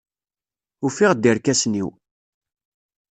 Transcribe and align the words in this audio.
Ufiɣ-d 0.85 1.29
irkasen-iw. 1.29 1.89